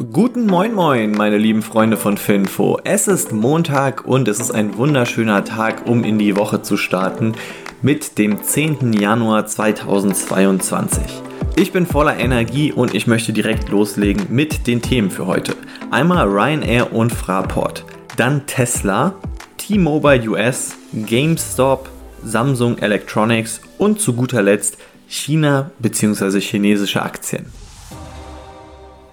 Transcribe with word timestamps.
Guten 0.00 0.46
Moin 0.46 0.72
Moin, 0.72 1.12
meine 1.12 1.36
lieben 1.36 1.60
Freunde 1.60 1.98
von 1.98 2.16
Finfo. 2.16 2.80
Es 2.84 3.06
ist 3.06 3.32
Montag 3.32 4.06
und 4.06 4.28
es 4.28 4.40
ist 4.40 4.50
ein 4.50 4.78
wunderschöner 4.78 5.44
Tag, 5.44 5.86
um 5.86 6.04
in 6.04 6.18
die 6.18 6.36
Woche 6.36 6.62
zu 6.62 6.78
starten 6.78 7.34
mit 7.82 8.16
dem 8.16 8.42
10. 8.42 8.94
Januar 8.94 9.44
2022. 9.44 11.02
Ich 11.56 11.72
bin 11.72 11.84
voller 11.84 12.16
Energie 12.18 12.72
und 12.72 12.94
ich 12.94 13.06
möchte 13.06 13.34
direkt 13.34 13.68
loslegen 13.68 14.24
mit 14.30 14.66
den 14.66 14.80
Themen 14.80 15.10
für 15.10 15.26
heute. 15.26 15.54
Einmal 15.90 16.26
Ryanair 16.26 16.94
und 16.94 17.12
Fraport, 17.12 17.84
dann 18.16 18.46
Tesla, 18.46 19.14
T-Mobile 19.58 20.30
US, 20.30 20.76
GameStop, 20.94 21.90
Samsung 22.24 22.78
Electronics 22.78 23.60
und 23.76 24.00
zu 24.00 24.14
guter 24.14 24.40
Letzt 24.40 24.78
China 25.08 25.70
bzw. 25.78 26.40
chinesische 26.40 27.02
Aktien. 27.02 27.52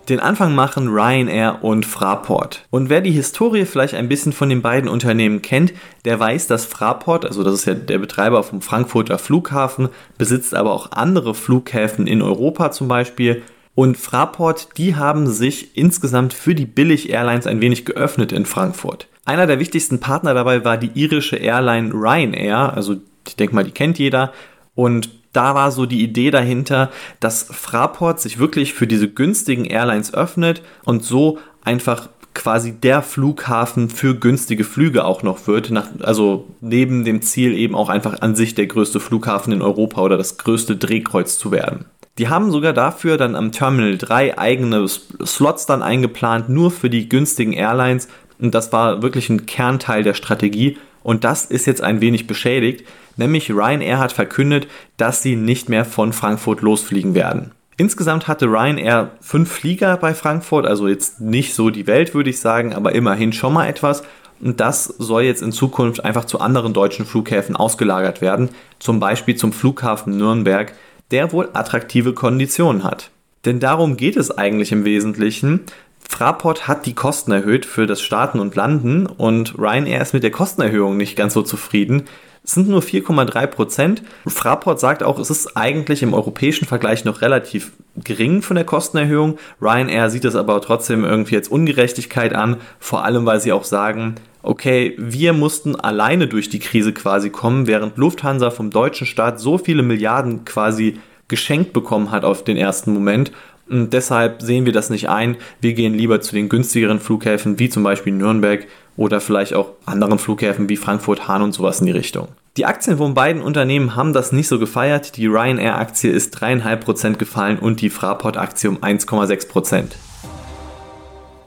Den 0.09 0.21
Anfang 0.21 0.55
machen 0.55 0.87
Ryanair 0.87 1.63
und 1.63 1.85
Fraport. 1.85 2.63
Und 2.69 2.89
wer 2.89 3.01
die 3.01 3.11
Historie 3.11 3.65
vielleicht 3.65 3.93
ein 3.93 4.07
bisschen 4.07 4.31
von 4.31 4.47
den 4.47 4.61
beiden 4.61 4.89
Unternehmen 4.89 5.41
kennt, 5.41 5.73
der 6.05 6.17
weiß, 6.17 6.47
dass 6.47 6.65
Fraport, 6.65 7.25
also 7.25 7.43
das 7.43 7.55
ist 7.55 7.65
ja 7.65 7.73
der 7.73 7.97
Betreiber 7.97 8.41
vom 8.43 8.61
Frankfurter 8.61 9.19
Flughafen, 9.19 9.89
besitzt 10.17 10.55
aber 10.55 10.71
auch 10.71 10.93
andere 10.93 11.35
Flughäfen 11.35 12.07
in 12.07 12.21
Europa 12.21 12.71
zum 12.71 12.87
Beispiel. 12.87 13.41
Und 13.75 13.97
Fraport, 13.97 14.69
die 14.77 14.95
haben 14.95 15.27
sich 15.27 15.75
insgesamt 15.75 16.33
für 16.33 16.55
die 16.55 16.65
Billig-Airlines 16.65 17.45
ein 17.45 17.59
wenig 17.59 17.83
geöffnet 17.83 18.31
in 18.31 18.45
Frankfurt. 18.45 19.09
Einer 19.25 19.45
der 19.45 19.59
wichtigsten 19.59 19.99
Partner 19.99 20.33
dabei 20.33 20.63
war 20.63 20.77
die 20.77 20.91
irische 20.93 21.35
Airline 21.35 21.91
Ryanair, 21.93 22.73
also 22.73 22.95
ich 23.27 23.35
denke 23.35 23.53
mal, 23.53 23.65
die 23.65 23.71
kennt 23.71 23.99
jeder. 23.99 24.31
Und 24.73 25.09
da 25.37 25.53
war 25.53 25.71
so 25.71 25.85
die 25.85 26.03
Idee 26.03 26.31
dahinter, 26.31 26.89
dass 27.19 27.43
Fraport 27.43 28.19
sich 28.19 28.39
wirklich 28.39 28.73
für 28.73 28.87
diese 28.87 29.07
günstigen 29.07 29.65
Airlines 29.65 30.11
öffnet 30.13 30.63
und 30.83 31.03
so 31.03 31.37
einfach 31.63 32.09
quasi 32.33 32.73
der 32.73 33.03
Flughafen 33.03 33.89
für 33.89 34.15
günstige 34.15 34.63
Flüge 34.63 35.05
auch 35.05 35.21
noch 35.21 35.47
wird. 35.47 35.69
Nach, 35.69 35.87
also 36.01 36.47
neben 36.59 37.05
dem 37.05 37.21
Ziel 37.21 37.53
eben 37.53 37.75
auch 37.75 37.89
einfach 37.89 38.21
an 38.21 38.35
sich 38.35 38.55
der 38.55 38.65
größte 38.65 38.99
Flughafen 38.99 39.53
in 39.53 39.61
Europa 39.61 40.01
oder 40.01 40.17
das 40.17 40.37
größte 40.37 40.75
Drehkreuz 40.75 41.37
zu 41.37 41.51
werden. 41.51 41.85
Die 42.17 42.29
haben 42.29 42.51
sogar 42.51 42.73
dafür 42.73 43.17
dann 43.17 43.35
am 43.35 43.51
Terminal 43.51 43.95
3 43.97 44.39
eigene 44.39 44.87
Slots 44.87 45.67
dann 45.67 45.83
eingeplant, 45.83 46.49
nur 46.49 46.71
für 46.71 46.89
die 46.89 47.09
günstigen 47.09 47.53
Airlines. 47.53 48.07
Und 48.39 48.55
das 48.55 48.73
war 48.73 49.03
wirklich 49.03 49.29
ein 49.29 49.45
Kernteil 49.45 50.01
der 50.01 50.15
Strategie. 50.15 50.77
Und 51.07 51.23
das 51.23 51.45
ist 51.45 51.65
jetzt 51.67 51.81
ein 51.81 52.01
wenig 52.01 52.27
beschädigt, 52.27 52.85
nämlich 53.15 53.49
Ryanair 53.49 53.97
hat 53.97 54.11
verkündet, 54.11 54.67
dass 54.97 55.21
sie 55.21 55.37
nicht 55.37 55.69
mehr 55.69 55.85
von 55.85 56.11
Frankfurt 56.11 56.59
losfliegen 56.59 57.15
werden. 57.15 57.51
Insgesamt 57.77 58.27
hatte 58.27 58.47
Ryanair 58.47 59.11
fünf 59.21 59.49
Flieger 59.49 59.95
bei 59.95 60.13
Frankfurt, 60.13 60.65
also 60.65 60.89
jetzt 60.89 61.21
nicht 61.21 61.53
so 61.53 61.69
die 61.69 61.87
Welt, 61.87 62.13
würde 62.13 62.29
ich 62.29 62.41
sagen, 62.41 62.73
aber 62.73 62.93
immerhin 62.93 63.31
schon 63.31 63.53
mal 63.53 63.69
etwas. 63.69 64.03
Und 64.41 64.59
das 64.59 64.83
soll 64.83 65.23
jetzt 65.23 65.41
in 65.41 65.53
Zukunft 65.53 66.03
einfach 66.03 66.25
zu 66.25 66.41
anderen 66.41 66.73
deutschen 66.73 67.05
Flughäfen 67.05 67.55
ausgelagert 67.55 68.19
werden, 68.19 68.49
zum 68.79 68.99
Beispiel 68.99 69.37
zum 69.37 69.53
Flughafen 69.53 70.17
Nürnberg, 70.17 70.73
der 71.11 71.31
wohl 71.31 71.47
attraktive 71.53 72.11
Konditionen 72.11 72.83
hat. 72.83 73.11
Denn 73.45 73.61
darum 73.61 73.95
geht 73.95 74.17
es 74.17 74.37
eigentlich 74.37 74.73
im 74.73 74.83
Wesentlichen. 74.83 75.61
Fraport 76.09 76.67
hat 76.67 76.85
die 76.85 76.95
Kosten 76.95 77.31
erhöht 77.31 77.65
für 77.65 77.85
das 77.85 78.01
Starten 78.01 78.39
und 78.39 78.55
Landen 78.55 79.05
und 79.05 79.57
Ryanair 79.57 80.01
ist 80.01 80.13
mit 80.13 80.23
der 80.23 80.31
Kostenerhöhung 80.31 80.97
nicht 80.97 81.15
ganz 81.15 81.33
so 81.33 81.41
zufrieden. 81.41 82.03
Es 82.43 82.53
sind 82.53 82.69
nur 82.69 82.81
4,3 82.81 83.45
Prozent. 83.47 84.03
Fraport 84.25 84.79
sagt 84.79 85.03
auch, 85.03 85.19
es 85.19 85.29
ist 85.29 85.57
eigentlich 85.57 86.01
im 86.01 86.13
europäischen 86.13 86.65
Vergleich 86.65 87.03
noch 87.03 87.21
relativ 87.21 87.73
gering 87.97 88.41
von 88.41 88.55
der 88.55 88.63
Kostenerhöhung. 88.63 89.37
Ryanair 89.61 90.09
sieht 90.09 90.23
es 90.23 90.35
aber 90.35 90.61
trotzdem 90.61 91.03
irgendwie 91.03 91.35
als 91.35 91.49
Ungerechtigkeit 91.49 92.33
an, 92.33 92.57
vor 92.79 93.03
allem 93.03 93.25
weil 93.25 93.41
sie 93.41 93.51
auch 93.51 93.65
sagen, 93.65 94.15
okay, 94.43 94.95
wir 94.97 95.33
mussten 95.33 95.75
alleine 95.75 96.27
durch 96.27 96.47
die 96.49 96.59
Krise 96.59 96.93
quasi 96.93 97.29
kommen, 97.29 97.67
während 97.67 97.97
Lufthansa 97.97 98.49
vom 98.49 98.69
deutschen 98.69 99.05
Staat 99.05 99.41
so 99.41 99.57
viele 99.57 99.83
Milliarden 99.83 100.45
quasi 100.45 100.99
geschenkt 101.27 101.73
bekommen 101.73 102.11
hat 102.11 102.23
auf 102.23 102.45
den 102.45 102.55
ersten 102.55 102.93
Moment. 102.93 103.33
Und 103.69 103.91
deshalb 103.91 104.41
sehen 104.41 104.65
wir 104.65 104.73
das 104.73 104.89
nicht 104.89 105.09
ein. 105.09 105.37
Wir 105.61 105.73
gehen 105.73 105.93
lieber 105.93 106.21
zu 106.21 106.33
den 106.35 106.49
günstigeren 106.49 106.99
Flughäfen, 106.99 107.59
wie 107.59 107.69
zum 107.69 107.83
Beispiel 107.83 108.13
Nürnberg 108.13 108.65
oder 108.95 109.21
vielleicht 109.21 109.53
auch 109.53 109.71
anderen 109.85 110.19
Flughäfen 110.19 110.69
wie 110.69 110.77
Frankfurt, 110.77 111.27
Hahn 111.27 111.41
und 111.41 111.53
sowas 111.53 111.79
in 111.79 111.85
die 111.85 111.91
Richtung. 111.91 112.29
Die 112.57 112.65
Aktien 112.65 112.97
von 112.97 113.13
beiden 113.13 113.43
Unternehmen 113.43 113.95
haben 113.95 114.13
das 114.13 114.31
nicht 114.31 114.47
so 114.47 114.57
gefeiert. 114.57 115.17
Die 115.17 115.27
Ryanair-Aktie 115.27 116.09
ist 116.09 116.35
3,5% 116.37 117.17
gefallen 117.17 117.59
und 117.59 117.81
die 117.81 117.91
Fraport-Aktie 117.91 118.69
um 118.69 118.77
1,6%. 118.77 119.91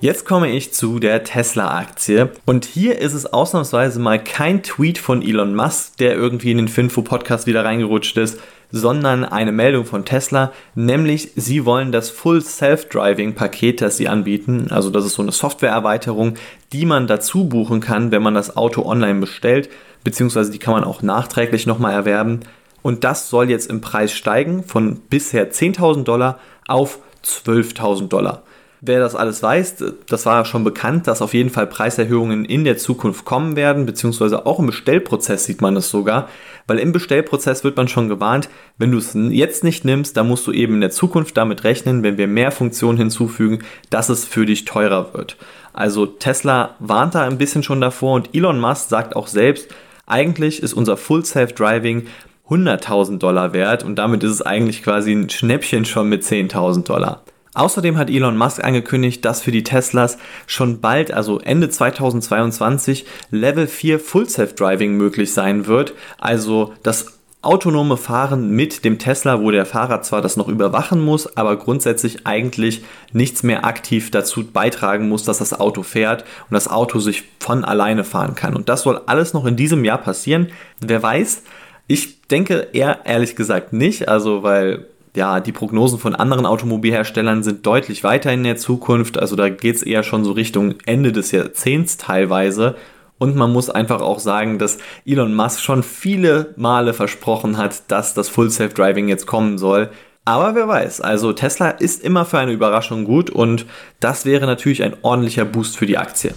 Jetzt 0.03 0.25
komme 0.25 0.51
ich 0.51 0.73
zu 0.73 0.99
der 0.99 1.25
Tesla-Aktie 1.25 2.31
und 2.47 2.65
hier 2.65 2.99
ist 3.01 3.13
es 3.13 3.27
ausnahmsweise 3.27 4.01
mal 4.01 4.23
kein 4.23 4.63
Tweet 4.63 4.97
von 4.97 5.21
Elon 5.21 5.55
Musk, 5.55 5.99
der 5.99 6.15
irgendwie 6.15 6.53
in 6.53 6.57
den 6.57 6.69
Finfo-Podcast 6.69 7.47
wieder 7.47 7.67
reingerutscht 7.67 8.17
ist, 8.17 8.39
sondern 8.73 9.25
eine 9.25 9.53
Meldung 9.53 9.85
von 9.85 10.05
Tesla, 10.05 10.53
nämlich 10.75 11.33
sie 11.37 11.65
wollen 11.65 11.93
das 11.93 12.11
Full 12.11 12.43
Self-Driving-Paket, 12.43 13.81
das 13.81 13.97
sie 13.97 14.09
anbieten, 14.09 14.69
also 14.71 14.91
das 14.91 15.05
ist 15.05 15.15
so 15.15 15.23
eine 15.23 15.33
Softwareerweiterung, 15.33 16.35
die 16.73 16.87
man 16.87 17.07
dazu 17.07 17.49
buchen 17.49 17.81
kann, 17.81 18.11
wenn 18.11 18.23
man 18.23 18.35
das 18.35 18.57
Auto 18.57 18.85
online 18.85 19.21
bestellt, 19.21 19.69
beziehungsweise 20.05 20.51
die 20.51 20.59
kann 20.59 20.75
man 20.75 20.85
auch 20.85 21.03
nachträglich 21.03 21.67
nochmal 21.67 21.93
erwerben. 21.93 22.41
Und 22.83 23.05
das 23.05 23.29
soll 23.29 23.51
jetzt 23.51 23.69
im 23.69 23.81
Preis 23.81 24.13
steigen 24.13 24.65
von 24.65 25.01
bisher 25.11 25.53
10.000 25.53 26.05
Dollar 26.05 26.39
auf 26.67 27.01
12.000 27.25 28.09
Dollar. 28.09 28.43
Wer 28.83 28.99
das 28.99 29.15
alles 29.15 29.43
weiß, 29.43 29.85
das 30.07 30.25
war 30.25 30.47
schon 30.47 30.65
bekannt, 30.65 31.07
dass 31.07 31.21
auf 31.21 31.35
jeden 31.35 31.51
Fall 31.51 31.67
Preiserhöhungen 31.67 32.47
in 32.47 32.65
der 32.65 32.79
Zukunft 32.79 33.27
kommen 33.27 33.55
werden, 33.55 33.85
beziehungsweise 33.85 34.47
auch 34.47 34.59
im 34.59 34.67
Bestellprozess 34.67 35.45
sieht 35.45 35.61
man 35.61 35.77
es 35.77 35.91
sogar, 35.91 36.29
weil 36.67 36.79
im 36.79 36.93
Bestellprozess 36.93 37.63
wird 37.63 37.77
man 37.77 37.89
schon 37.89 38.09
gewarnt, 38.09 38.49
wenn 38.79 38.91
du 38.91 38.97
es 38.97 39.13
jetzt 39.15 39.65
nicht 39.65 39.85
nimmst, 39.85 40.17
dann 40.17 40.29
musst 40.29 40.47
du 40.47 40.53
eben 40.53 40.77
in 40.77 40.81
der 40.81 40.91
Zukunft 40.91 41.37
damit 41.37 41.65
rechnen, 41.65 42.03
wenn 42.03 42.17
wir 42.17 42.27
mehr 42.27 42.53
Funktionen 42.53 42.97
hinzufügen, 42.97 43.59
dass 43.91 44.09
es 44.09 44.25
für 44.25 44.47
dich 44.47 44.65
teurer 44.65 45.13
wird. 45.13 45.37
Also 45.75 46.07
Tesla 46.07 46.77
warnt 46.79 47.15
da 47.15 47.25
ein 47.25 47.37
bisschen 47.37 47.63
schon 47.63 47.83
davor 47.83 48.15
und 48.15 48.35
Elon 48.35 48.59
Musk 48.59 48.89
sagt 48.89 49.15
auch 49.15 49.27
selbst, 49.27 49.69
eigentlich 50.07 50.63
ist 50.63 50.73
unser 50.73 50.97
Full 50.97 51.27
Self 51.27 51.53
Driving 51.53 52.07
100.000 52.49 53.19
Dollar 53.19 53.53
wert 53.53 53.85
und 53.85 53.97
damit 53.97 54.25
ist 54.25 54.33
es 54.33 54.43
eigentlich 54.43 54.83
quasi 54.83 55.13
ein 55.13 55.29
Schnäppchen 55.29 55.85
schon 55.85 56.09
mit 56.09 56.23
10.000 56.23 56.85
Dollar. 56.85 57.23
Außerdem 57.55 57.99
hat 57.99 58.11
Elon 58.11 58.37
Musk 58.37 58.63
angekündigt, 58.63 59.25
dass 59.25 59.43
für 59.43 59.51
die 59.51 59.65
Teslas 59.65 60.19
schon 60.47 60.81
bald, 60.81 61.13
also 61.13 61.41
Ende 61.41 61.69
2022, 61.69 63.07
Level 63.31 63.67
4 63.67 63.99
Full 63.99 64.29
Self-Driving 64.29 64.97
möglich 64.97 65.33
sein 65.33 65.67
wird. 65.67 65.95
Also 66.19 66.75
das 66.83 67.21
autonome 67.43 67.97
Fahren 67.97 68.51
mit 68.51 68.85
dem 68.85 68.99
Tesla, 68.99 69.41
wo 69.41 69.51
der 69.51 69.65
Fahrer 69.65 70.03
zwar 70.03 70.21
das 70.21 70.37
noch 70.37 70.47
überwachen 70.49 71.01
muss, 71.01 71.37
aber 71.37 71.57
grundsätzlich 71.57 72.27
eigentlich 72.27 72.85
nichts 73.13 73.43
mehr 73.43 73.65
aktiv 73.65 74.11
dazu 74.11 74.47
beitragen 74.47 75.09
muss, 75.09 75.25
dass 75.25 75.39
das 75.39 75.59
Auto 75.59 75.83
fährt 75.83 76.23
und 76.49 76.55
das 76.55 76.69
Auto 76.69 76.99
sich 76.99 77.25
von 77.41 77.65
alleine 77.65 78.05
fahren 78.05 78.35
kann. 78.35 78.55
Und 78.55 78.69
das 78.69 78.83
soll 78.83 79.01
alles 79.07 79.33
noch 79.33 79.47
in 79.47 79.57
diesem 79.57 79.85
Jahr 79.85 79.99
passieren. 79.99 80.49
Wer 80.81 81.03
weiß, 81.03 81.43
ich 81.87 82.21
denke 82.29 82.69
eher 82.73 83.01
ehrlich 83.05 83.37
gesagt 83.37 83.73
nicht, 83.73 84.09
also 84.09 84.43
weil 84.43 84.87
ja, 85.17 85.41
die 85.41 85.53
Prognosen 85.53 85.99
von 85.99 86.15
anderen 86.15 86.47
Automobilherstellern 86.47 87.43
sind 87.43 87.67
deutlich 87.67 88.05
weiter 88.05 88.33
in 88.33 88.45
der 88.45 88.57
Zukunft. 88.57 89.19
Also 89.19 89.35
da 89.37 89.49
geht 89.49 89.77
es 89.77 89.83
eher 89.83 90.03
schon 90.03 90.25
so 90.25 90.33
Richtung 90.33 90.75
Ende 90.87 91.13
des 91.13 91.33
Jahrzehnts 91.33 91.97
teilweise. 91.97 92.77
Und 93.19 93.37
man 93.37 93.53
muss 93.53 93.69
einfach 93.69 94.01
auch 94.01 94.19
sagen, 94.19 94.59
dass 94.59 94.79
Elon 95.05 95.35
Musk 95.35 95.61
schon 95.61 95.83
viele 95.83 96.55
Male 96.57 96.95
versprochen 96.95 97.59
hat, 97.59 97.91
dass 97.91 98.15
das 98.15 98.29
Full 98.29 98.51
Self 98.51 98.73
Driving 98.75 99.09
jetzt 99.09 99.27
kommen 99.27 99.59
soll. 99.59 99.91
Aber 100.25 100.55
wer 100.55 100.69
weiß, 100.69 101.01
also 101.01 101.33
Tesla 101.33 101.71
ist 101.71 102.05
immer 102.05 102.25
für 102.25 102.39
eine 102.39 102.53
Überraschung 102.53 103.05
gut 103.05 103.31
und 103.31 103.67
das 103.99 104.25
wäre 104.25 104.47
natürlich 104.47 104.83
ein 104.83 104.97
ordentlicher 105.03 105.45
Boost 105.45 105.77
für 105.77 105.87
die 105.87 105.99
Aktie. 105.99 106.35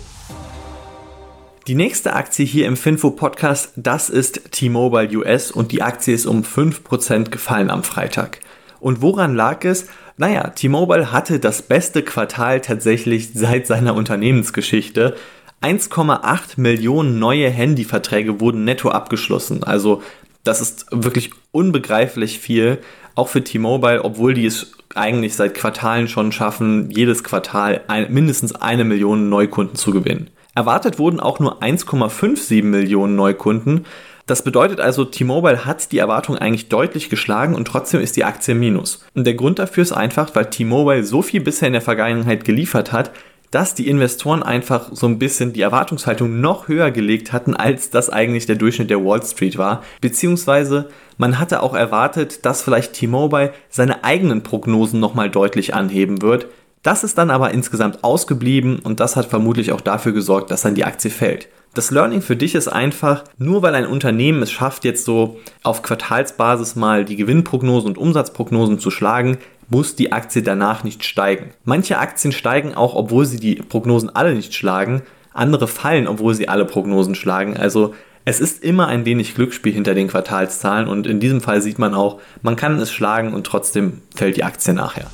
Die 1.68 1.76
nächste 1.76 2.14
Aktie 2.14 2.46
hier 2.46 2.68
im 2.68 2.76
Finfo 2.76 3.12
Podcast, 3.12 3.72
das 3.76 4.10
ist 4.10 4.52
T-Mobile 4.52 5.18
US 5.20 5.52
und 5.52 5.72
die 5.72 5.82
Aktie 5.82 6.14
ist 6.14 6.26
um 6.26 6.42
5% 6.42 7.30
gefallen 7.30 7.70
am 7.70 7.84
Freitag. 7.84 8.40
Und 8.84 9.02
woran 9.02 9.34
lag 9.34 9.64
es? 9.64 9.88
Naja, 10.18 10.50
T-Mobile 10.50 11.14
hatte 11.14 11.40
das 11.40 11.62
beste 11.62 12.04
Quartal 12.04 12.60
tatsächlich 12.60 13.30
seit 13.34 13.66
seiner 13.66 13.96
Unternehmensgeschichte. 13.96 15.16
1,8 15.62 16.60
Millionen 16.60 17.18
neue 17.18 17.50
Handyverträge 17.50 18.42
wurden 18.42 18.66
netto 18.66 18.90
abgeschlossen. 18.90 19.64
Also 19.64 20.04
das 20.44 20.60
ist 20.60 20.88
wirklich 20.92 21.32
unbegreiflich 21.54 22.40
viel, 22.40 22.80
auch 23.16 23.30
für 23.30 23.42
T-Mobile, 23.42 24.04
obwohl 24.04 24.34
die 24.34 24.46
es 24.46 24.74
eigentlich 24.96 25.36
seit 25.36 25.54
Quartalen 25.54 26.10
schon 26.10 26.34
schaffen, 26.34 26.92
jedes 26.92 27.24
Quartal 27.24 27.82
ein, 27.88 28.12
mindestens 28.12 28.54
eine 28.54 28.84
Million 28.84 29.30
Neukunden 29.30 29.78
zu 29.78 29.92
gewinnen. 29.92 30.30
Erwartet 30.56 31.00
wurden 31.00 31.22
auch 31.22 31.40
nur 31.40 31.64
1,57 31.64 32.64
Millionen 32.64 33.16
Neukunden, 33.16 33.86
Das 34.26 34.44
bedeutet 34.44 34.80
also, 34.80 35.04
T-Mobile 35.04 35.66
hat 35.66 35.92
die 35.92 35.98
Erwartung 35.98 36.38
eigentlich 36.38 36.70
deutlich 36.70 37.10
geschlagen 37.10 37.56
und 37.56 37.66
trotzdem 37.66 38.00
ist 38.00 38.16
die 38.16 38.24
Aktie 38.24 38.56
minus. 38.56 39.06
Und 39.14 39.26
der 39.26 39.34
Grund 39.34 39.60
dafür 39.60 39.84
ist 39.84 39.92
einfach, 39.92 40.34
weil 40.34 40.50
T-Mobile 40.50 41.04
so 41.04 41.22
viel 41.22 41.42
bisher 41.42 41.68
in 41.68 41.74
der 41.74 41.82
Vergangenheit 41.82 42.46
geliefert 42.46 42.94
hat, 42.94 43.12
dass 43.52 43.76
die 43.76 43.88
Investoren 43.88 44.42
einfach 44.42 44.90
so 44.94 45.06
ein 45.06 45.20
bisschen 45.20 45.54
die 45.54 45.62
Erwartungshaltung 45.62 46.42
noch 46.42 46.68
höher 46.70 46.90
gelegt 46.90 47.34
hatten, 47.34 47.56
als 47.56 47.92
das 47.92 48.10
eigentlich 48.10 48.48
der 48.48 48.56
Durchschnitt 48.56 48.90
der 48.90 49.06
Wall 49.06 49.22
Street 49.22 49.60
war. 49.60 49.84
Beziehungsweise 50.02 50.90
man 51.18 51.38
hatte 51.38 51.62
auch 51.62 51.76
erwartet, 51.76 52.46
dass 52.46 52.64
vielleicht 52.64 52.94
T-Mobile 52.94 53.54
seine 53.70 54.04
eigenen 54.04 54.42
Prognosen 54.42 55.00
nochmal 55.00 55.30
deutlich 55.30 55.76
anheben 55.76 56.24
wird. 56.24 56.48
Das 56.84 57.06
ist 57.06 57.18
dann 57.18 57.32
aber 57.32 57.52
insgesamt 57.52 58.04
ausgeblieben 58.04 58.80
und 58.80 59.00
das 59.00 59.16
hat 59.16 59.28
vermutlich 59.28 59.72
auch 59.72 59.80
dafür 59.80 60.12
gesorgt, 60.12 60.52
dass 60.52 60.64
dann 60.64 60.76
die 60.76 60.84
Aktie 60.84 61.10
fällt. 61.10 61.48
Das 61.74 61.90
Learning 61.90 62.22
für 62.22 62.36
dich 62.36 62.54
ist 62.56 62.68
einfach, 62.68 63.24
nur 63.38 63.62
weil 63.62 63.74
ein 63.74 63.88
Unternehmen 63.88 64.44
es 64.44 64.52
schafft, 64.52 64.84
jetzt 64.84 65.06
so 65.06 65.40
auf 65.64 65.82
Quartalsbasis 65.82 66.76
mal 66.76 67.06
die 67.06 67.16
Gewinnprognosen 67.16 67.88
und 67.88 67.98
Umsatzprognosen 67.98 68.80
zu 68.80 68.92
schlagen, 68.92 69.38
muss 69.70 69.96
die 69.96 70.12
Aktie 70.12 70.44
danach 70.44 70.84
nicht 70.84 71.06
steigen. 71.06 71.52
Manche 71.64 71.98
Aktien 71.98 72.34
steigen 72.34 72.76
auch, 72.76 72.96
obwohl 72.96 73.26
sie 73.26 73.40
die 73.40 73.56
Prognosen 73.56 74.14
alle 74.14 74.36
nicht 74.36 74.54
schlagen. 74.54 75.02
Andere 75.34 75.68
fallen, 75.68 76.08
obwohl 76.08 76.36
sie 76.36 76.50
alle 76.50 76.66
Prognosen 76.66 77.16
schlagen. 77.16 77.58
Also 77.58 77.96
es 78.26 78.40
ist 78.40 78.62
immer 78.62 78.88
ein 78.88 79.06
wenig 79.06 79.36
Glücksspiel 79.36 79.74
hinter 79.74 79.96
den 79.96 80.10
Quartalszahlen 80.10 80.88
und 80.88 81.08
in 81.08 81.22
diesem 81.22 81.42
Fall 81.42 81.62
sieht 81.62 81.80
man 81.80 81.96
auch, 81.96 82.20
man 82.42 82.58
kann 82.58 82.78
es 82.80 82.92
schlagen 82.92 83.34
und 83.34 83.48
trotzdem 83.48 84.02
fällt 84.14 84.36
die 84.36 84.44
Aktie 84.44 84.74
nachher. 84.74 85.08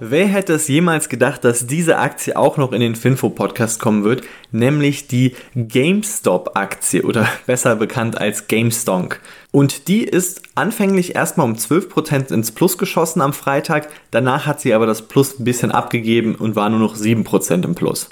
Wer 0.00 0.26
hätte 0.26 0.52
es 0.52 0.68
jemals 0.68 1.08
gedacht, 1.08 1.42
dass 1.42 1.66
diese 1.66 1.98
Aktie 1.98 2.36
auch 2.36 2.56
noch 2.56 2.72
in 2.72 2.80
den 2.80 2.94
Finfo-Podcast 2.94 3.80
kommen 3.80 4.04
wird, 4.04 4.22
nämlich 4.52 5.08
die 5.08 5.34
GameStop-Aktie 5.56 7.02
oder 7.02 7.26
besser 7.46 7.74
bekannt 7.74 8.20
als 8.20 8.46
GameStonk. 8.46 9.20
Und 9.50 9.88
die 9.88 10.04
ist 10.04 10.42
anfänglich 10.54 11.16
erstmal 11.16 11.46
um 11.46 11.54
12% 11.54 12.32
ins 12.32 12.52
Plus 12.52 12.78
geschossen 12.78 13.20
am 13.20 13.32
Freitag, 13.32 13.88
danach 14.12 14.46
hat 14.46 14.60
sie 14.60 14.72
aber 14.72 14.86
das 14.86 15.02
Plus 15.02 15.40
ein 15.40 15.44
bisschen 15.44 15.72
abgegeben 15.72 16.36
und 16.36 16.54
war 16.54 16.70
nur 16.70 16.78
noch 16.78 16.94
7% 16.94 17.64
im 17.64 17.74
Plus. 17.74 18.10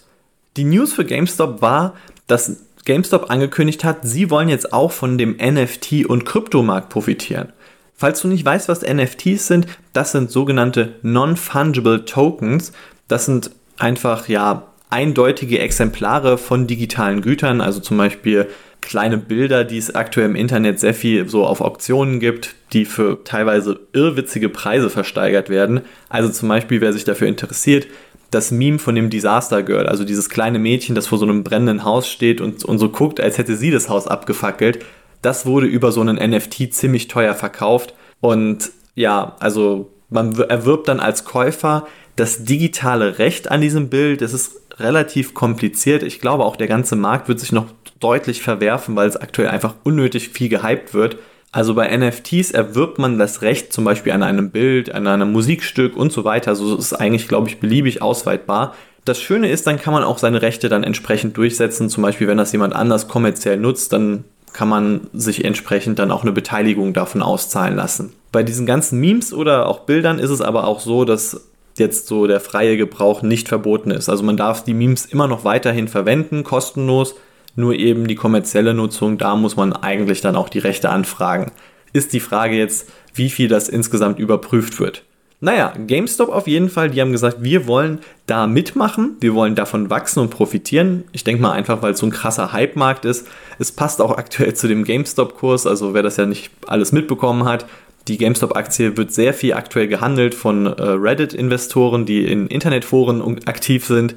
Die 0.56 0.64
News 0.64 0.92
für 0.92 1.04
GameStop 1.04 1.62
war, 1.62 1.94
dass 2.26 2.56
GameStop 2.84 3.30
angekündigt 3.30 3.84
hat, 3.84 3.98
sie 4.02 4.30
wollen 4.30 4.48
jetzt 4.48 4.72
auch 4.72 4.90
von 4.90 5.18
dem 5.18 5.36
NFT- 5.36 6.06
und 6.06 6.24
Kryptomarkt 6.24 6.88
profitieren. 6.88 7.52
Falls 7.96 8.20
du 8.20 8.28
nicht 8.28 8.44
weißt, 8.44 8.68
was 8.68 8.82
NFTs 8.82 9.46
sind, 9.46 9.66
das 9.94 10.12
sind 10.12 10.30
sogenannte 10.30 10.94
Non-Fungible 11.02 12.04
Tokens. 12.04 12.72
Das 13.08 13.24
sind 13.24 13.50
einfach 13.78 14.28
ja 14.28 14.66
eindeutige 14.90 15.58
Exemplare 15.58 16.36
von 16.36 16.66
digitalen 16.66 17.22
Gütern, 17.22 17.60
also 17.60 17.80
zum 17.80 17.96
Beispiel 17.96 18.48
kleine 18.82 19.18
Bilder, 19.18 19.64
die 19.64 19.78
es 19.78 19.94
aktuell 19.94 20.26
im 20.26 20.36
Internet 20.36 20.78
sehr 20.78 20.94
viel 20.94 21.28
so 21.28 21.44
auf 21.44 21.60
Auktionen 21.60 22.20
gibt, 22.20 22.54
die 22.72 22.84
für 22.84 23.24
teilweise 23.24 23.80
irrwitzige 23.92 24.48
Preise 24.48 24.90
versteigert 24.90 25.48
werden. 25.48 25.80
Also 26.08 26.28
zum 26.28 26.48
Beispiel, 26.48 26.80
wer 26.80 26.92
sich 26.92 27.04
dafür 27.04 27.26
interessiert, 27.26 27.88
das 28.30 28.50
Meme 28.50 28.78
von 28.78 28.94
dem 28.94 29.10
Disaster 29.10 29.62
Girl, 29.62 29.86
also 29.86 30.04
dieses 30.04 30.28
kleine 30.28 30.58
Mädchen, 30.58 30.94
das 30.94 31.06
vor 31.06 31.18
so 31.18 31.24
einem 31.24 31.42
brennenden 31.44 31.84
Haus 31.84 32.08
steht 32.08 32.40
und, 32.40 32.64
und 32.64 32.78
so 32.78 32.90
guckt, 32.90 33.20
als 33.20 33.38
hätte 33.38 33.56
sie 33.56 33.70
das 33.70 33.88
Haus 33.88 34.06
abgefackelt, 34.06 34.84
das 35.26 35.44
wurde 35.44 35.66
über 35.66 35.90
so 35.90 36.00
einen 36.00 36.16
NFT 36.16 36.72
ziemlich 36.72 37.08
teuer 37.08 37.34
verkauft. 37.34 37.94
Und 38.20 38.70
ja, 38.94 39.34
also 39.40 39.90
man 40.08 40.38
erwirbt 40.38 40.86
dann 40.86 41.00
als 41.00 41.24
Käufer 41.24 41.88
das 42.14 42.44
digitale 42.44 43.18
Recht 43.18 43.50
an 43.50 43.60
diesem 43.60 43.88
Bild. 43.88 44.22
Es 44.22 44.32
ist 44.32 44.60
relativ 44.78 45.34
kompliziert. 45.34 46.04
Ich 46.04 46.20
glaube, 46.20 46.44
auch 46.44 46.54
der 46.54 46.68
ganze 46.68 46.94
Markt 46.94 47.26
wird 47.26 47.40
sich 47.40 47.50
noch 47.50 47.66
deutlich 47.98 48.40
verwerfen, 48.40 48.94
weil 48.94 49.08
es 49.08 49.16
aktuell 49.16 49.48
einfach 49.48 49.74
unnötig 49.82 50.28
viel 50.28 50.48
gehypt 50.48 50.94
wird. 50.94 51.18
Also 51.50 51.74
bei 51.74 51.94
NFTs 51.96 52.52
erwirbt 52.52 52.98
man 53.00 53.18
das 53.18 53.42
Recht 53.42 53.72
zum 53.72 53.84
Beispiel 53.84 54.12
an 54.12 54.22
einem 54.22 54.50
Bild, 54.50 54.94
an 54.94 55.08
einem 55.08 55.32
Musikstück 55.32 55.96
und 55.96 56.12
so 56.12 56.24
weiter. 56.24 56.50
Also 56.50 56.72
es 56.74 56.92
ist 56.92 56.92
eigentlich, 56.92 57.26
glaube 57.26 57.48
ich, 57.48 57.58
beliebig 57.58 58.00
ausweitbar. 58.00 58.74
Das 59.04 59.20
Schöne 59.20 59.50
ist, 59.50 59.66
dann 59.66 59.80
kann 59.80 59.92
man 59.92 60.04
auch 60.04 60.18
seine 60.18 60.40
Rechte 60.40 60.68
dann 60.68 60.84
entsprechend 60.84 61.36
durchsetzen. 61.36 61.90
Zum 61.90 62.04
Beispiel, 62.04 62.28
wenn 62.28 62.38
das 62.38 62.52
jemand 62.52 62.76
anders 62.76 63.08
kommerziell 63.08 63.56
nutzt, 63.56 63.92
dann 63.92 64.24
kann 64.52 64.68
man 64.68 65.08
sich 65.12 65.44
entsprechend 65.44 65.98
dann 65.98 66.10
auch 66.10 66.22
eine 66.22 66.32
Beteiligung 66.32 66.92
davon 66.92 67.22
auszahlen 67.22 67.76
lassen. 67.76 68.14
Bei 68.32 68.42
diesen 68.42 68.66
ganzen 68.66 69.00
Memes 69.00 69.32
oder 69.32 69.66
auch 69.66 69.80
Bildern 69.80 70.18
ist 70.18 70.30
es 70.30 70.40
aber 70.40 70.66
auch 70.66 70.80
so, 70.80 71.04
dass 71.04 71.48
jetzt 71.78 72.06
so 72.06 72.26
der 72.26 72.40
freie 72.40 72.76
Gebrauch 72.76 73.22
nicht 73.22 73.48
verboten 73.48 73.90
ist. 73.90 74.08
Also 74.08 74.22
man 74.24 74.36
darf 74.36 74.64
die 74.64 74.74
Memes 74.74 75.06
immer 75.06 75.28
noch 75.28 75.44
weiterhin 75.44 75.88
verwenden, 75.88 76.42
kostenlos, 76.42 77.14
nur 77.54 77.74
eben 77.74 78.06
die 78.06 78.14
kommerzielle 78.14 78.74
Nutzung, 78.74 79.18
da 79.18 79.34
muss 79.34 79.56
man 79.56 79.72
eigentlich 79.72 80.20
dann 80.20 80.36
auch 80.36 80.48
die 80.48 80.58
Rechte 80.58 80.90
anfragen. 80.90 81.52
Ist 81.92 82.12
die 82.12 82.20
Frage 82.20 82.56
jetzt, 82.56 82.90
wie 83.14 83.30
viel 83.30 83.48
das 83.48 83.68
insgesamt 83.68 84.18
überprüft 84.18 84.78
wird. 84.78 85.04
Naja, 85.38 85.74
GameStop 85.86 86.30
auf 86.30 86.46
jeden 86.46 86.70
Fall, 86.70 86.90
die 86.90 87.00
haben 87.00 87.12
gesagt, 87.12 87.38
wir 87.42 87.66
wollen 87.66 88.00
da 88.24 88.46
mitmachen, 88.46 89.16
wir 89.20 89.34
wollen 89.34 89.54
davon 89.54 89.90
wachsen 89.90 90.20
und 90.20 90.30
profitieren. 90.30 91.04
Ich 91.12 91.24
denke 91.24 91.42
mal 91.42 91.52
einfach, 91.52 91.82
weil 91.82 91.92
es 91.92 91.98
so 91.98 92.06
ein 92.06 92.10
krasser 92.10 92.52
Hype-Markt 92.52 93.04
ist. 93.04 93.26
Es 93.58 93.70
passt 93.70 94.00
auch 94.00 94.16
aktuell 94.16 94.54
zu 94.54 94.66
dem 94.66 94.84
GameStop-Kurs, 94.84 95.66
also 95.66 95.92
wer 95.92 96.02
das 96.02 96.16
ja 96.16 96.24
nicht 96.24 96.50
alles 96.66 96.92
mitbekommen 96.92 97.44
hat, 97.44 97.66
die 98.08 98.18
GameStop-Aktie 98.18 98.96
wird 98.96 99.12
sehr 99.12 99.34
viel 99.34 99.54
aktuell 99.54 99.88
gehandelt 99.88 100.34
von 100.34 100.66
äh, 100.66 100.70
Reddit-Investoren, 100.80 102.06
die 102.06 102.24
in 102.24 102.46
Internetforen 102.46 103.20
aktiv 103.46 103.84
sind. 103.84 104.14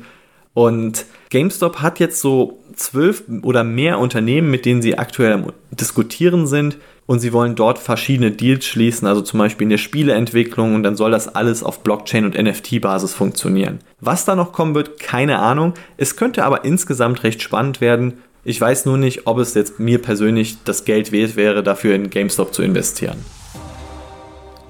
Und 0.53 1.05
GameStop 1.29 1.81
hat 1.81 1.99
jetzt 1.99 2.21
so 2.21 2.59
zwölf 2.75 3.23
oder 3.43 3.63
mehr 3.63 3.99
Unternehmen, 3.99 4.49
mit 4.49 4.65
denen 4.65 4.81
sie 4.81 4.97
aktuell 4.97 5.33
am 5.33 5.53
Diskutieren 5.71 6.47
sind 6.47 6.77
und 7.05 7.19
sie 7.19 7.33
wollen 7.33 7.55
dort 7.55 7.79
verschiedene 7.79 8.31
Deals 8.31 8.65
schließen, 8.65 9.07
also 9.07 9.21
zum 9.21 9.39
Beispiel 9.39 9.65
in 9.65 9.71
der 9.71 9.77
Spieleentwicklung 9.77 10.75
und 10.75 10.83
dann 10.83 10.95
soll 10.95 11.11
das 11.11 11.27
alles 11.27 11.63
auf 11.63 11.81
Blockchain 11.83 12.25
und 12.25 12.37
NFT-Basis 12.37 13.13
funktionieren. 13.13 13.79
Was 13.99 14.25
da 14.25 14.35
noch 14.35 14.51
kommen 14.53 14.75
wird, 14.75 14.99
keine 14.99 15.39
Ahnung. 15.39 15.73
Es 15.97 16.15
könnte 16.15 16.43
aber 16.43 16.65
insgesamt 16.65 17.23
recht 17.23 17.41
spannend 17.41 17.81
werden. 17.81 18.19
Ich 18.43 18.59
weiß 18.59 18.85
nur 18.85 18.97
nicht, 18.97 19.27
ob 19.27 19.37
es 19.39 19.53
jetzt 19.53 19.79
mir 19.79 20.01
persönlich 20.01 20.57
das 20.63 20.85
Geld 20.85 21.11
wert 21.11 21.35
wäre, 21.35 21.63
dafür 21.63 21.95
in 21.95 22.09
GameStop 22.09 22.53
zu 22.53 22.63
investieren. 22.63 23.17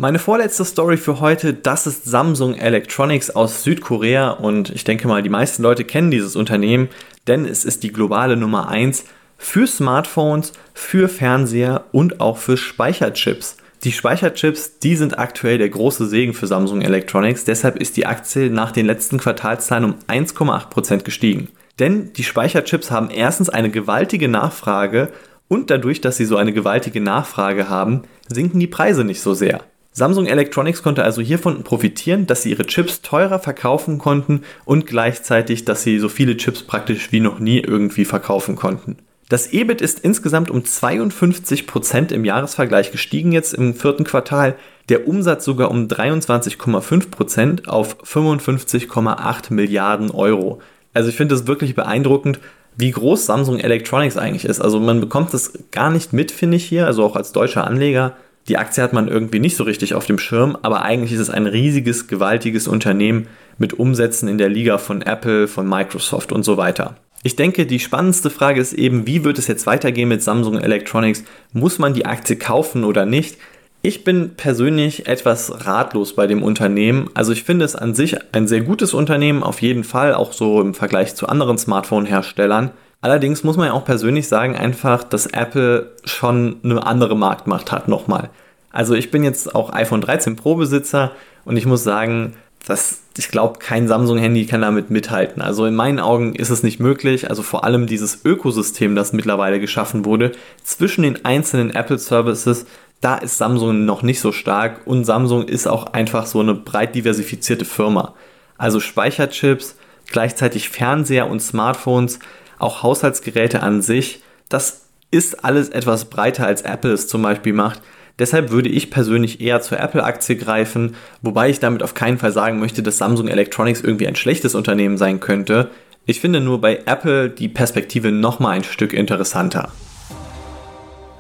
Meine 0.02 0.18
vorletzte 0.18 0.64
Story 0.64 0.96
für 0.96 1.20
heute, 1.20 1.54
das 1.54 1.86
ist 1.86 2.06
Samsung 2.06 2.56
Electronics 2.56 3.32
aus 3.32 3.64
Südkorea 3.66 4.30
und 4.30 4.70
ich 4.70 4.86
denke 4.86 5.10
mal, 5.10 5.22
die 5.22 5.28
meisten 5.28 5.62
Leute 5.62 5.84
kennen 5.84 6.10
dieses 6.10 6.38
Unternehmen, 6.38 6.88
denn 7.28 7.44
es 7.44 7.66
ist 7.66 7.84
die 7.84 7.92
globale 7.92 8.38
Nummer 8.38 8.70
1 8.70 9.04
für 9.38 9.68
Smartphones, 9.68 10.54
für 10.74 11.10
Fernseher 11.10 11.84
und 11.92 12.22
auch 12.22 12.38
für 12.38 12.56
Speicherchips. 12.56 13.58
Die 13.84 13.92
Speicherchips, 13.92 14.80
die 14.80 14.96
sind 14.96 15.20
aktuell 15.20 15.58
der 15.58 15.68
große 15.68 16.08
Segen 16.08 16.34
für 16.34 16.48
Samsung 16.48 16.82
Electronics, 16.82 17.44
deshalb 17.44 17.76
ist 17.76 17.98
die 17.98 18.06
Aktie 18.06 18.50
nach 18.50 18.72
den 18.72 18.86
letzten 18.86 19.18
Quartalszahlen 19.18 19.84
um 19.84 19.96
1,8% 20.08 21.04
gestiegen. 21.04 21.50
Denn 21.78 22.14
die 22.14 22.24
Speicherchips 22.24 22.90
haben 22.90 23.10
erstens 23.10 23.50
eine 23.50 23.70
gewaltige 23.70 24.30
Nachfrage 24.30 25.10
und 25.50 25.70
dadurch, 25.70 26.00
dass 26.00 26.16
sie 26.16 26.26
so 26.26 26.38
eine 26.38 26.54
gewaltige 26.54 27.02
Nachfrage 27.02 27.68
haben, 27.68 28.04
sinken 28.30 28.62
die 28.62 28.68
Preise 28.68 29.04
nicht 29.04 29.20
so 29.20 29.34
sehr. 29.34 29.60
Samsung 29.92 30.28
Electronics 30.28 30.84
konnte 30.84 31.04
also 31.04 31.22
hiervon 31.22 31.64
profitieren, 31.64 32.28
dass 32.28 32.44
sie 32.44 32.52
ihre 32.52 32.66
Chips 32.66 33.02
teurer 33.02 33.40
verkaufen 33.40 33.98
konnten 33.98 34.44
und 34.66 34.86
gleichzeitig, 34.86 35.66
dass 35.66 35.84
sie 35.84 36.00
so 36.00 36.10
viele 36.10 36.38
Chips 36.38 36.64
praktisch 36.64 37.12
wie 37.12 37.20
noch 37.20 37.40
nie 37.40 37.60
irgendwie 37.60 38.06
verkaufen 38.06 38.56
konnten. 38.56 38.98
Das 39.30 39.54
EBIT 39.54 39.82
ist 39.82 40.00
insgesamt 40.00 40.50
um 40.50 40.66
52 40.66 41.68
Prozent 41.68 42.12
im 42.12 42.26
Jahresvergleich 42.26 42.92
gestiegen 42.92 43.32
jetzt 43.32 43.54
im 43.54 43.76
vierten 43.76 44.04
Quartal, 44.04 44.56
der 44.90 45.08
Umsatz 45.08 45.46
sogar 45.46 45.70
um 45.70 45.88
23,5 45.88 47.12
Prozent 47.12 47.68
auf 47.68 48.04
55,8 48.04 49.54
Milliarden 49.54 50.10
Euro. 50.10 50.62
Also 50.96 51.10
ich 51.10 51.16
finde 51.16 51.36
es 51.36 51.46
wirklich 51.46 51.76
beeindruckend, 51.76 52.40
wie 52.76 52.90
groß 52.90 53.28
Samsung 53.28 53.60
Electronics 53.60 54.18
eigentlich 54.18 54.46
ist. 54.46 54.62
Also 54.62 54.80
man 54.80 55.00
bekommt 55.00 55.32
das 55.34 55.54
gar 55.72 55.92
nicht 55.92 56.12
mit, 56.12 56.32
finde 56.32 56.58
ich 56.58 56.66
hier, 56.66 56.88
also 56.88 57.04
auch 57.04 57.16
als 57.16 57.32
deutscher 57.32 57.68
Anleger. 57.68 58.16
Die 58.50 58.58
Aktie 58.58 58.82
hat 58.82 58.94
man 58.94 59.08
irgendwie 59.08 59.40
nicht 59.40 59.56
so 59.56 59.64
richtig 59.64 59.94
auf 59.94 60.08
dem 60.08 60.18
Schirm, 60.18 60.58
aber 60.64 60.82
eigentlich 60.82 61.12
ist 61.12 61.20
es 61.20 61.30
ein 61.30 61.46
riesiges, 61.46 62.08
gewaltiges 62.08 62.68
Unternehmen 62.68 63.28
mit 63.60 63.74
Umsätzen 63.74 64.28
in 64.28 64.40
der 64.40 64.50
Liga 64.50 64.80
von 64.80 65.04
Apple, 65.04 65.48
von 65.48 65.70
Microsoft 65.70 66.32
und 66.32 66.44
so 66.44 66.58
weiter. 66.58 66.96
Ich 67.22 67.36
denke, 67.36 67.68
die 67.68 67.80
spannendste 67.80 68.32
Frage 68.32 68.60
ist 68.60 68.74
eben, 68.74 69.06
wie 69.06 69.24
wird 69.24 69.38
es 69.38 69.46
jetzt 69.46 69.68
weitergehen 69.68 70.10
mit 70.10 70.24
Samsung 70.24 70.58
Electronics? 70.58 71.24
Muss 71.54 71.78
man 71.78 71.94
die 71.94 72.08
Aktie 72.08 72.38
kaufen 72.38 72.86
oder 72.86 73.06
nicht? 73.06 73.38
Ich 73.84 74.04
bin 74.04 74.32
persönlich 74.36 75.08
etwas 75.08 75.66
ratlos 75.68 76.16
bei 76.16 76.26
dem 76.26 76.42
Unternehmen. 76.42 77.10
Also 77.14 77.34
ich 77.34 77.44
finde 77.44 77.66
es 77.66 77.76
an 77.76 77.94
sich 77.94 78.18
ein 78.34 78.48
sehr 78.48 78.62
gutes 78.62 78.96
Unternehmen, 78.96 79.44
auf 79.44 79.62
jeden 79.62 79.84
Fall, 79.84 80.16
auch 80.16 80.34
so 80.34 80.60
im 80.60 80.74
Vergleich 80.74 81.14
zu 81.14 81.28
anderen 81.28 81.60
Smartphone-Herstellern. 81.60 82.72
Allerdings 83.02 83.44
muss 83.44 83.56
man 83.56 83.68
ja 83.68 83.74
auch 83.74 83.86
persönlich 83.86 84.28
sagen, 84.28 84.56
einfach, 84.56 85.04
dass 85.04 85.26
Apple 85.28 85.92
schon 86.04 86.58
eine 86.64 86.86
andere 86.86 87.16
Marktmacht 87.16 87.72
hat 87.72 87.88
nochmal. 87.88 88.30
Also 88.72 88.94
ich 88.94 89.10
bin 89.10 89.24
jetzt 89.24 89.56
auch 89.56 89.72
iPhone 89.74 90.02
13 90.02 90.36
Pro 90.36 90.56
Besitzer 90.56 91.12
und 91.46 91.56
ich 91.56 91.66
muss 91.66 91.84
sagen, 91.84 92.36
das, 92.68 93.02
ich 93.18 93.30
glaube, 93.30 93.60
kein 93.60 93.88
Samsung-Handy 93.88 94.46
kann 94.46 94.62
damit 94.62 94.92
mithalten. 94.92 95.42
Also 95.42 95.66
in 95.66 95.76
meinen 95.76 96.00
Augen 96.00 96.36
ist 96.36 96.50
es 96.50 96.62
nicht 96.62 96.80
möglich. 96.80 97.30
Also 97.30 97.42
vor 97.42 97.64
allem 97.64 97.88
dieses 97.88 98.26
Ökosystem, 98.26 98.96
das 98.96 99.14
mittlerweile 99.14 99.60
geschaffen 99.60 100.06
wurde, 100.06 100.34
zwischen 100.64 101.04
den 101.04 101.24
einzelnen 101.26 101.72
Apple-Services, 101.72 102.66
da 103.02 103.16
ist 103.16 103.38
Samsung 103.38 103.86
noch 103.86 104.04
nicht 104.04 104.20
so 104.20 104.34
stark 104.34 104.82
und 104.86 105.06
Samsung 105.06 105.48
ist 105.48 105.68
auch 105.68 105.94
einfach 105.94 106.26
so 106.26 106.42
eine 106.42 106.54
breit 106.54 106.96
diversifizierte 106.96 107.64
Firma. 107.64 108.14
Also 108.58 108.82
Speicherchips, 108.82 109.78
gleichzeitig 110.12 110.70
Fernseher 110.70 111.30
und 111.30 111.42
Smartphones, 111.42 112.20
auch 112.60 112.84
Haushaltsgeräte 112.84 113.64
an 113.64 113.82
sich, 113.82 114.22
das 114.50 114.86
ist 115.12 115.44
alles 115.44 115.70
etwas 115.70 116.06
breiter 116.06 116.46
als 116.46 116.62
Apple 116.62 116.92
es 116.92 117.08
zum 117.08 117.22
Beispiel 117.22 117.54
macht. 117.54 117.82
Deshalb 118.20 118.52
würde 118.52 118.70
ich 118.70 118.92
persönlich 118.92 119.40
eher 119.40 119.62
zur 119.62 119.80
Apple-Aktie 119.80 120.36
greifen, 120.36 120.96
wobei 121.22 121.50
ich 121.50 121.60
damit 121.60 121.82
auf 121.82 121.94
keinen 121.94 122.18
Fall 122.18 122.34
sagen 122.34 122.60
möchte, 122.60 122.84
dass 122.84 122.98
Samsung 122.98 123.30
Electronics 123.30 123.82
irgendwie 123.82 124.08
ein 124.08 124.18
schlechtes 124.18 124.56
Unternehmen 124.56 124.98
sein 124.98 125.22
könnte. 125.22 125.72
Ich 126.06 126.20
finde 126.20 126.42
nur 126.42 126.60
bei 126.60 126.82
Apple 126.86 127.30
die 127.30 127.48
Perspektive 127.48 128.12
nochmal 128.12 128.58
ein 128.58 128.64
Stück 128.64 128.94
interessanter. 128.94 129.72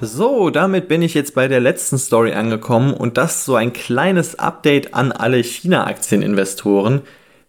So, 0.01 0.49
damit 0.49 0.87
bin 0.87 1.01
ich 1.01 1.13
jetzt 1.13 1.35
bei 1.35 1.47
der 1.47 1.59
letzten 1.59 1.97
Story 1.97 2.33
angekommen 2.33 2.93
und 2.93 3.17
das 3.17 3.45
so 3.45 3.55
ein 3.55 3.73
kleines 3.73 4.39
Update 4.39 4.93
an 4.93 5.11
alle 5.11 5.43
China-Aktieninvestoren, 5.43 7.01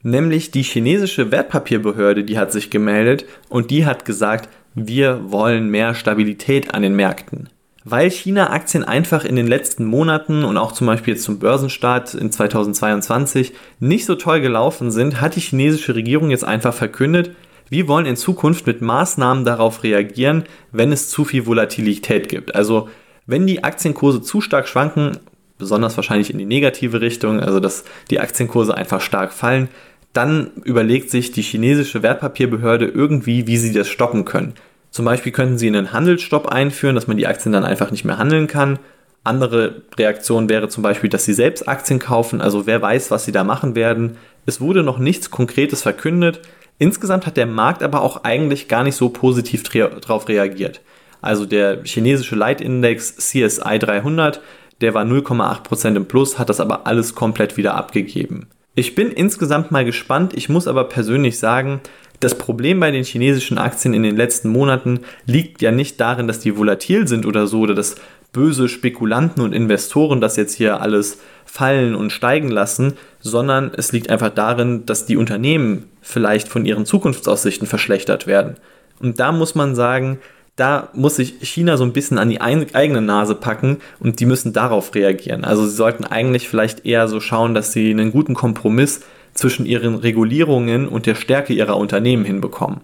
nämlich 0.02 0.50
die 0.50 0.62
chinesische 0.62 1.30
Wertpapierbehörde, 1.30 2.24
die 2.24 2.38
hat 2.38 2.52
sich 2.52 2.70
gemeldet 2.70 3.24
und 3.48 3.70
die 3.70 3.86
hat 3.86 4.04
gesagt, 4.04 4.48
wir 4.74 5.30
wollen 5.30 5.68
mehr 5.68 5.94
Stabilität 5.94 6.74
an 6.74 6.82
den 6.82 6.94
Märkten. 6.94 7.48
Weil 7.84 8.10
China-Aktien 8.10 8.84
einfach 8.84 9.24
in 9.24 9.36
den 9.36 9.46
letzten 9.46 9.84
Monaten 9.84 10.44
und 10.44 10.58
auch 10.58 10.72
zum 10.72 10.86
Beispiel 10.86 11.14
jetzt 11.14 11.24
zum 11.24 11.38
Börsenstart 11.38 12.14
in 12.14 12.30
2022 12.30 13.52
nicht 13.78 14.04
so 14.04 14.16
toll 14.16 14.40
gelaufen 14.40 14.90
sind, 14.90 15.20
hat 15.20 15.34
die 15.34 15.40
chinesische 15.40 15.94
Regierung 15.94 16.30
jetzt 16.30 16.44
einfach 16.44 16.74
verkündet, 16.74 17.30
wir 17.70 17.86
wollen 17.86 18.04
in 18.04 18.16
Zukunft 18.16 18.66
mit 18.66 18.82
Maßnahmen 18.82 19.44
darauf 19.44 19.84
reagieren, 19.84 20.42
wenn 20.72 20.90
es 20.90 21.08
zu 21.08 21.24
viel 21.24 21.46
Volatilität 21.46 22.28
gibt. 22.28 22.56
Also 22.56 22.88
wenn 23.26 23.46
die 23.46 23.62
Aktienkurse 23.62 24.20
zu 24.20 24.40
stark 24.40 24.66
schwanken, 24.66 25.18
besonders 25.56 25.96
wahrscheinlich 25.96 26.32
in 26.32 26.38
die 26.38 26.46
negative 26.46 27.00
Richtung, 27.00 27.38
also 27.38 27.60
dass 27.60 27.84
die 28.10 28.18
Aktienkurse 28.18 28.76
einfach 28.76 29.00
stark 29.00 29.32
fallen, 29.32 29.68
dann 30.12 30.50
überlegt 30.64 31.10
sich 31.10 31.32
die 31.32 31.42
chinesische 31.42 32.02
Wertpapierbehörde 32.02 32.86
irgendwie, 32.86 33.46
wie 33.46 33.56
sie 33.56 33.72
das 33.72 33.88
stoppen 33.88 34.24
können. 34.24 34.54
Zum 34.90 35.04
Beispiel 35.04 35.32
könnten 35.32 35.58
sie 35.58 35.68
einen 35.68 35.92
Handelsstopp 35.92 36.48
einführen, 36.48 36.96
dass 36.96 37.06
man 37.06 37.16
die 37.16 37.26
Aktien 37.26 37.52
dann 37.52 37.64
einfach 37.64 37.90
nicht 37.90 38.04
mehr 38.04 38.18
handeln 38.18 38.48
kann. 38.48 38.78
Andere 39.22 39.82
Reaktion 39.96 40.48
wäre 40.48 40.68
zum 40.68 40.82
Beispiel, 40.82 41.10
dass 41.10 41.24
sie 41.24 41.34
selbst 41.34 41.68
Aktien 41.68 41.98
kaufen, 41.98 42.40
also 42.40 42.66
wer 42.66 42.82
weiß, 42.82 43.10
was 43.10 43.24
sie 43.24 43.32
da 43.32 43.44
machen 43.44 43.74
werden. 43.76 44.16
Es 44.46 44.60
wurde 44.60 44.82
noch 44.82 44.98
nichts 44.98 45.30
Konkretes 45.30 45.82
verkündet. 45.82 46.40
Insgesamt 46.78 47.26
hat 47.26 47.36
der 47.36 47.46
Markt 47.46 47.82
aber 47.82 48.00
auch 48.00 48.24
eigentlich 48.24 48.66
gar 48.66 48.82
nicht 48.82 48.96
so 48.96 49.10
positiv 49.10 49.62
darauf 49.62 50.28
reagiert. 50.28 50.80
Also 51.20 51.44
der 51.44 51.84
chinesische 51.84 52.34
Leitindex 52.34 53.16
CSI 53.16 53.78
300, 53.78 54.40
der 54.80 54.94
war 54.94 55.04
0,8% 55.04 55.94
im 55.96 56.06
Plus, 56.06 56.38
hat 56.38 56.48
das 56.48 56.58
aber 56.58 56.86
alles 56.86 57.14
komplett 57.14 57.58
wieder 57.58 57.74
abgegeben. 57.74 58.48
Ich 58.74 58.94
bin 58.94 59.10
insgesamt 59.10 59.72
mal 59.72 59.84
gespannt, 59.84 60.32
ich 60.34 60.48
muss 60.48 60.68
aber 60.68 60.84
persönlich 60.84 61.38
sagen, 61.38 61.80
das 62.20 62.36
Problem 62.36 62.78
bei 62.78 62.90
den 62.90 63.02
chinesischen 63.02 63.58
Aktien 63.58 63.94
in 63.94 64.02
den 64.02 64.16
letzten 64.16 64.50
Monaten 64.50 65.00
liegt 65.26 65.60
ja 65.62 65.72
nicht 65.72 66.00
darin, 66.00 66.28
dass 66.28 66.38
die 66.38 66.56
volatil 66.56 67.08
sind 67.08 67.26
oder 67.26 67.46
so, 67.46 67.60
oder 67.60 67.74
dass 67.74 67.96
böse 68.32 68.68
Spekulanten 68.68 69.42
und 69.42 69.52
Investoren 69.54 70.20
das 70.20 70.36
jetzt 70.36 70.54
hier 70.54 70.80
alles 70.80 71.18
fallen 71.44 71.96
und 71.96 72.12
steigen 72.12 72.48
lassen, 72.48 72.92
sondern 73.18 73.72
es 73.76 73.90
liegt 73.90 74.08
einfach 74.08 74.30
darin, 74.30 74.86
dass 74.86 75.06
die 75.06 75.16
Unternehmen 75.16 75.88
vielleicht 76.00 76.46
von 76.46 76.64
ihren 76.64 76.86
Zukunftsaussichten 76.86 77.66
verschlechtert 77.66 78.28
werden. 78.28 78.56
Und 79.00 79.18
da 79.18 79.32
muss 79.32 79.56
man 79.56 79.74
sagen, 79.74 80.18
da 80.60 80.90
muss 80.92 81.16
sich 81.16 81.36
China 81.40 81.78
so 81.78 81.84
ein 81.84 81.94
bisschen 81.94 82.18
an 82.18 82.28
die 82.28 82.42
eigene 82.42 83.00
Nase 83.00 83.34
packen 83.34 83.78
und 83.98 84.20
die 84.20 84.26
müssen 84.26 84.52
darauf 84.52 84.94
reagieren. 84.94 85.42
Also 85.42 85.64
sie 85.64 85.74
sollten 85.74 86.04
eigentlich 86.04 86.50
vielleicht 86.50 86.84
eher 86.84 87.08
so 87.08 87.18
schauen, 87.18 87.54
dass 87.54 87.72
sie 87.72 87.90
einen 87.90 88.12
guten 88.12 88.34
Kompromiss 88.34 89.00
zwischen 89.32 89.64
ihren 89.64 89.94
Regulierungen 89.94 90.86
und 90.86 91.06
der 91.06 91.14
Stärke 91.14 91.54
ihrer 91.54 91.78
Unternehmen 91.78 92.26
hinbekommen. 92.26 92.80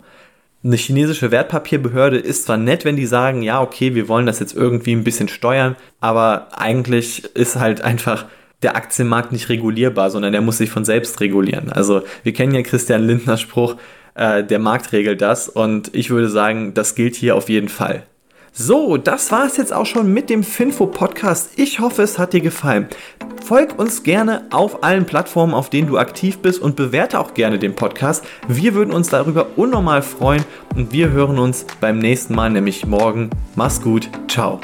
Eine 0.65 0.77
chinesische 0.77 1.31
Wertpapierbehörde 1.31 2.17
ist 2.17 2.45
zwar 2.45 2.57
nett, 2.57 2.87
wenn 2.87 2.97
die 2.97 3.05
sagen, 3.05 3.43
ja, 3.43 3.61
okay, 3.61 3.95
wir 3.95 4.09
wollen 4.09 4.25
das 4.27 4.41
jetzt 4.41 4.57
irgendwie 4.57 4.93
ein 4.93 5.05
bisschen 5.05 5.29
steuern, 5.29 5.77
aber 6.01 6.49
eigentlich 6.59 7.25
ist 7.35 7.57
halt 7.57 7.83
einfach 7.83 8.25
der 8.63 8.75
Aktienmarkt 8.75 9.33
nicht 9.33 9.51
regulierbar, 9.51 10.11
sondern 10.11 10.33
der 10.33 10.41
muss 10.41 10.57
sich 10.57 10.71
von 10.71 10.87
selbst 10.87 11.21
regulieren. 11.21 11.71
Also 11.71 12.03
wir 12.23 12.33
kennen 12.33 12.55
ja 12.55 12.63
Christian 12.63 13.07
Lindners 13.07 13.43
Spruch, 13.43 13.77
äh, 14.17 14.45
der 14.45 14.59
Markt 14.59 14.93
regelt 14.93 15.21
das 15.21 15.49
und 15.49 15.95
ich 15.95 16.11
würde 16.11 16.29
sagen, 16.29 16.75
das 16.75 16.95
gilt 16.95 17.15
hier 17.15 17.37
auf 17.37 17.49
jeden 17.49 17.69
Fall. 17.69 18.05
So, 18.59 18.97
das 18.97 19.31
war 19.33 19.45
es 19.45 19.59
jetzt 19.59 19.75
auch 19.75 19.85
schon 19.85 20.15
mit 20.15 20.31
dem 20.31 20.43
Finfo 20.43 20.87
Podcast. 20.87 21.51
Ich 21.57 21.79
hoffe, 21.79 22.03
es 22.03 22.19
hat 22.19 22.33
dir 22.33 22.41
gefallen. 22.41 22.89
Folg 23.45 23.79
uns 23.79 24.03
gerne 24.03 24.47
auf 24.51 24.83
allen 24.83 25.05
Plattformen, 25.05 25.53
auf 25.53 25.69
denen 25.69 25.89
du 25.89 25.99
aktiv 25.99 26.39
bist 26.39 26.63
und 26.63 26.75
bewerte 26.75 27.21
auch 27.21 27.35
gerne 27.35 27.59
den 27.59 27.75
Podcast. 27.75 28.25
Wir 28.49 28.73
würden 28.75 28.95
uns 28.95 29.11
darüber 29.11 29.47
unnormal 29.57 30.01
freuen 30.01 30.45
und 30.75 30.91
wir 30.91 31.11
hören 31.11 31.39
uns 31.39 31.67
beim 31.83 31.99
nächsten 31.99 32.35
Mal, 32.35 32.49
nämlich 32.49 32.87
morgen. 32.87 33.29
Mach's 33.57 33.83
gut. 33.83 34.09
Ciao. 34.27 34.59